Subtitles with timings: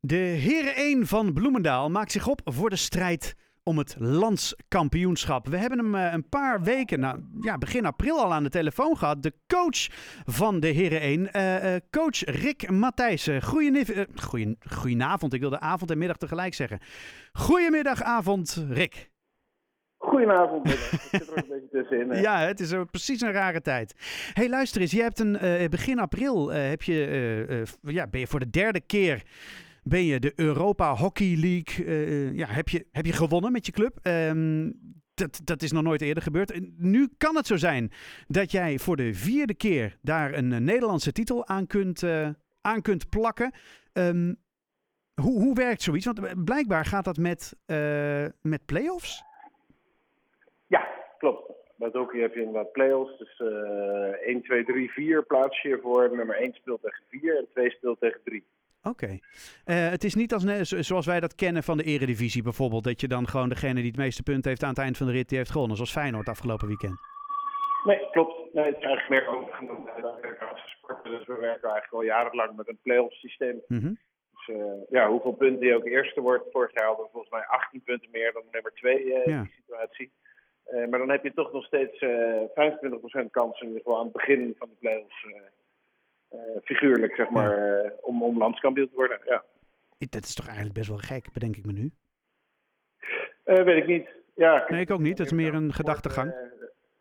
[0.00, 5.48] De Heren 1 van Bloemendaal maakt zich op voor de strijd om het landskampioenschap.
[5.48, 8.96] We hebben hem eh, een paar weken, nou, ja, begin april al aan de telefoon
[8.96, 9.22] gehad.
[9.22, 9.86] De coach
[10.24, 13.42] van de Heren 1, eh, eh, coach Rick Matthijssen.
[14.68, 16.78] Goedenavond, ik wilde avond en middag tegelijk zeggen.
[17.32, 19.10] Goedemiddag, avond, Rick.
[19.98, 20.78] Goedenavond, Ik
[21.10, 22.10] zit er een beetje tussenin.
[22.10, 22.20] hè.
[22.28, 23.94] Ja, het is een- precies een rare tijd.
[24.32, 24.90] hey, luister eens.
[24.90, 25.38] Je hebt een,
[25.70, 29.22] begin april heb je, ja, ben je voor de derde keer
[29.90, 31.84] ben je de Europa Hockey League.
[31.84, 33.98] eh, ja, heb, je, heb je gewonnen met je club.
[34.02, 34.70] Ehm,
[35.14, 36.50] dat, dat is nog nooit eerder gebeurd.
[36.50, 37.90] En nu kan het zo zijn
[38.26, 42.28] dat jij voor de vierde keer daar een, eh, Nederlandse titel aan kunt, eh,
[42.60, 43.52] aan kunt plakken.
[43.92, 44.34] Ehm,
[45.14, 46.06] hoe, hoe werkt zoiets?
[46.06, 49.22] Want blijkbaar gaat dat met, eh met play-offs.
[50.66, 50.88] Ja,
[51.18, 51.52] klopt.
[51.78, 53.18] Het hockey heb je inderdaad play-offs.
[53.18, 56.16] Dus eh 1, 2, 3, 4 plaats je voor.
[56.16, 58.44] Nummer 1 speelt tegen 4 en 2 speelt tegen 3.
[58.82, 59.18] Oké.
[59.64, 62.84] Eh, het is niet als, zoals wij dat kennen van de eredivisie bijvoorbeeld.
[62.84, 65.12] Dat je dan gewoon degene die het meeste punten heeft aan het eind van de
[65.12, 65.76] rit, die heeft gewonnen.
[65.76, 66.98] Zoals Feyenoord afgelopen weekend.
[67.84, 68.54] Nee, klopt.
[68.54, 71.10] Nee, het is eigenlijk meer overgenomen Amerikaanse sporten.
[71.10, 73.60] Dus we werken eigenlijk al jarenlang met een play-off systeem.
[73.66, 73.92] Mhm.
[74.32, 76.44] Dus eh, ja, hoeveel punten die ook eerste wordt.
[76.52, 79.36] Vorig jaar hadden we volgens mij 18 punten meer dan nummer 2 eh, Ja.
[79.38, 80.12] in die situatie.
[80.90, 84.12] Maar dan heb je toch nog steeds eh 25% kans in ieder geval aan het
[84.12, 85.24] begin van de play-offs.
[86.30, 89.20] Eh, figuurlijk, zeg maar, eh, om, om landskampioen te worden.
[89.24, 89.44] Ja.
[89.98, 91.90] Dat is toch eigenlijk best wel gek, bedenk ik me nu.
[93.44, 94.08] Eh, weet ik niet.
[94.34, 95.16] Ja, kijk, Nee, ik ook niet.
[95.16, 96.34] Dat is meer een gedachtegang.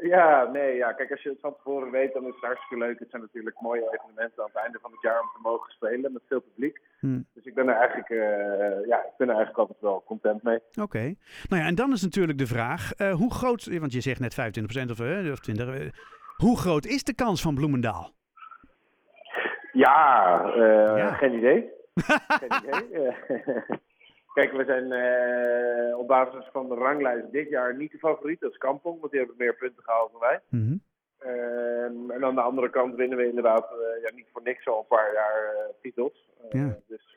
[0.00, 0.92] ja, nee, ja.
[0.92, 2.98] Kijk, als je het van tevoren weet, dan is het hartstikke leuk.
[2.98, 6.12] Het zijn natuurlijk mooie evenementen aan het einde van het jaar om te mogen spelen
[6.12, 6.80] met veel publiek.
[7.00, 7.20] Hm.
[7.34, 8.08] Dus ik ben er eigenlijk,
[8.86, 10.58] ja, ik ben er eigenlijk altijd wel content mee.
[10.80, 11.14] Oké.
[11.48, 14.90] Nou ja, en dan is natuurlijk de vraag, hoe groot, want je zegt net 25%
[14.90, 15.00] of,
[15.30, 15.88] of 20, eh,
[16.36, 18.12] hoe groot is de kans van Bloemendaal?
[19.72, 21.12] Ja, eh, Ja.
[21.12, 21.70] geen idee.
[22.40, 23.06] geen idee.
[23.08, 23.70] Eh,
[24.34, 28.40] Kijk, we zijn eh, op basis van de ranglijst dit jaar niet de favoriet.
[28.40, 30.40] Dat is Kampong, want die hebben meer punten gehaald dan wij.
[30.48, 30.76] Mhm.
[31.18, 33.68] Ehm, en aan de andere kant winnen we inderdaad
[34.02, 36.28] ja, niet voor niks al een paar jaar titels.
[36.50, 36.78] Ja.
[36.86, 37.16] Dus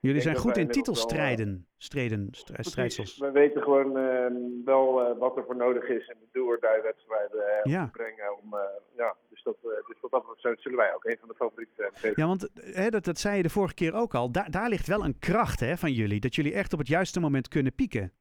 [0.00, 2.28] Jullie zijn goed in titelstrijden, streden,
[2.60, 3.18] strijdsels.
[3.18, 7.84] we weten gewoon ehm, wel wat er voor nodig is in de do-or-die-wedstrijden om Ja.
[7.84, 8.36] te brengen.
[8.42, 8.56] Om,
[8.96, 9.14] ja,
[9.44, 12.12] dus, dat, eh, dus dat betreft zullen wij ook een van de favorieten zijn.
[12.16, 14.32] Ja, want eh, hè, dat, dat zei je de vorige keer ook al.
[14.32, 16.20] Daar, daar ligt wel een kracht hè, van jullie.
[16.20, 18.12] Dat jullie echt op het juiste moment kunnen pieken.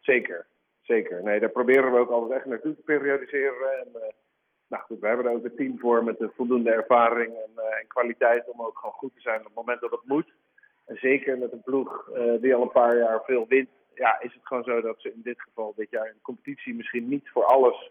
[0.00, 0.46] Zeker,
[0.82, 1.22] zeker.
[1.22, 3.78] Nee, daar proberen we ook altijd echt naartoe te periodiseren.
[3.78, 4.12] En, eh,
[4.68, 7.78] nou goed, we hebben er ook een team voor met de voldoende ervaring en, eh,
[7.80, 10.32] en kwaliteit om ook gewoon goed te zijn op het moment dat het moet.
[10.86, 14.34] En zeker met een ploeg eh, die al een paar jaar veel wint, ja, is
[14.34, 17.30] het gewoon zo dat ze in dit geval dit jaar in de competitie misschien niet
[17.30, 17.90] voor alles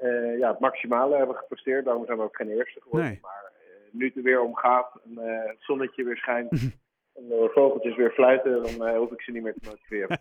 [0.00, 1.84] eh, ja, het maximale hebben gepresteerd.
[1.84, 3.08] Daarom zijn we ook geen eerste geworden.
[3.08, 3.18] Nee.
[3.22, 6.50] Maar eh, nu het er weer om gaat en eh, het zonnetje weer schijnt
[7.14, 10.20] en de vogeltjes weer fluiten, dan hoef ik ze niet meer te motiveren.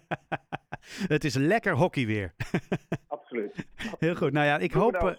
[1.16, 2.34] het is lekker hockey weer.
[3.08, 3.68] Absoluut.
[4.00, 4.32] Heel goed.
[4.32, 5.18] Nou ja, ik hoop...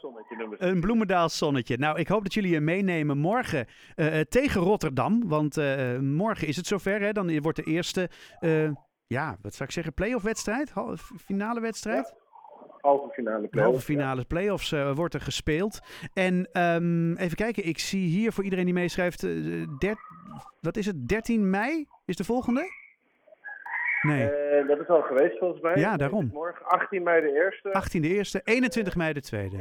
[0.59, 1.77] Een Bloemendaals zonnetje.
[1.77, 3.67] Nou, ik hoop dat jullie je meenemen morgen
[4.29, 5.29] tegen Rotterdam.
[5.29, 5.57] Want
[6.01, 7.01] morgen is het zover.
[7.01, 7.13] Hè?
[7.13, 8.09] Dan wordt de eerste,
[8.41, 8.71] eh,
[9.07, 10.73] ja, wat zou ik zeggen, play-off wedstrijd?
[11.25, 12.15] Finale wedstrijd?
[12.81, 15.81] Halve finale De play halve finale play-offs eh, wordt er gespeeld.
[16.15, 19.21] En ehm, even kijken, ik zie hier voor iedereen die meeschrijft,
[19.81, 19.99] der-
[20.61, 22.79] wat is het, 13 mei is de volgende?
[24.03, 25.77] Nee, Eh, dat is al geweest volgens mij.
[25.77, 26.31] Ja, daarom.
[26.33, 27.73] Morgen 18 mei de eerste.
[27.73, 29.57] 18 de eerste, 21 mei de tweede.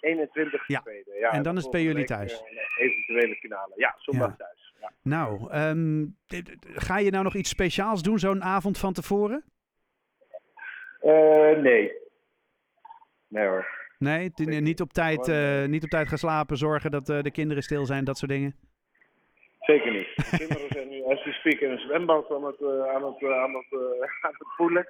[0.00, 0.80] 21 Ja.
[0.80, 1.16] tweede.
[1.20, 2.42] Ja, En dan is het bij jullie thuis.
[2.78, 3.72] eventuele finale.
[3.76, 4.34] Ja, zondag Ja.
[4.36, 4.74] thuis.
[4.80, 4.92] Ja.
[5.02, 6.04] Nou, ehm,
[6.74, 9.44] ga je nou nog iets speciaals doen zo'n avond van tevoren?
[11.62, 11.92] Nee.
[13.30, 13.66] Nee hoor.
[13.98, 17.30] Nee, niet op tijd, eh, eh, niet op tijd gaan slapen, zorgen dat eh, de
[17.30, 18.54] kinderen stil zijn, dat soort dingen.
[19.60, 20.08] Zeker niet.
[20.16, 23.54] De kinderen zijn nu, als we speak, in een zwembad aan het, aan het, aan
[23.54, 23.72] het,
[24.26, 24.86] aan het voelen.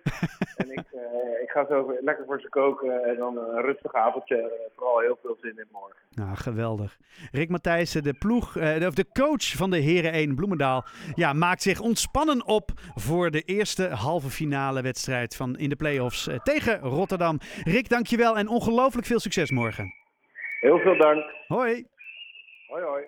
[0.56, 0.84] en ik,
[1.50, 4.68] ik ga zo lekker voor ze koken en dan een rustig avondje.
[4.76, 5.96] Vooral heel veel zin in morgen.
[6.10, 6.96] Nou, geweldig.
[7.32, 10.84] Rick Matthijssen, de ploeg, eh, of de coach van de Heren 1 Bloemendaal,
[11.14, 16.28] ja, maakt zich ontspannen op voor de eerste halve finale wedstrijd van in de play-offs
[16.28, 17.38] eh, tegen Rotterdam.
[17.64, 19.94] Rick, dankjewel en ongelooflijk veel succes morgen.
[20.60, 21.24] Heel veel dank.
[21.46, 21.86] Hoi!
[22.66, 23.04] Hoi hoi.